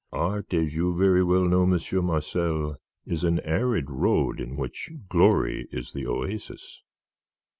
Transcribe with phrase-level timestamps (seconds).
[0.11, 5.67] Art, as you very well know, Monsieur Marcel, is an arid road, in which glory
[5.71, 6.81] is the oasis."